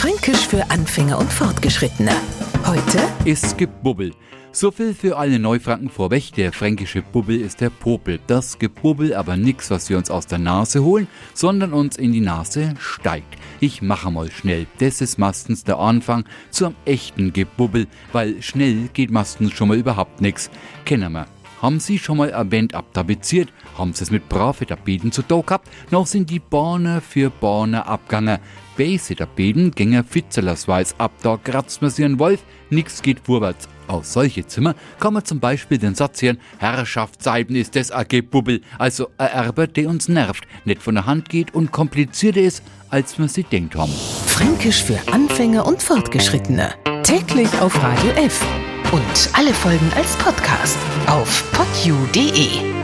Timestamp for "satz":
35.94-36.22